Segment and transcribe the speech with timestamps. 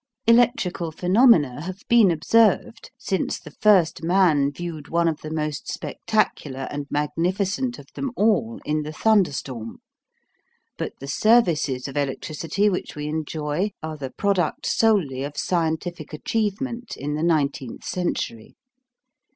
[0.25, 6.67] Electrical phenomena have been observed since the first man viewed one of the most spectacular
[6.71, 9.77] and magnificent of them all in the thunderstorm,
[10.75, 16.97] but the services of electricity which we enjoy are the product solely of scientific achievement
[16.97, 18.55] in the nineteenth century.